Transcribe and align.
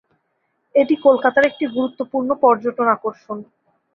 এটি 0.75 0.95
কলকাতার 1.05 1.43
একটি 1.49 1.65
গুরুত্বপূর্ণ 1.75 2.29
পর্যটন 2.43 2.87
আকর্ষণ। 2.95 3.37